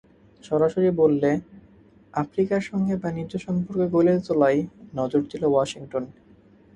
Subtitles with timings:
[0.43, 1.31] সরাসরি বললে,
[2.13, 4.59] আফ্রিকার সঙ্গে বাণিজ্য সম্পর্ক গড়ে তোলায়
[4.95, 6.03] নজর দিল ওয়াশিংটন।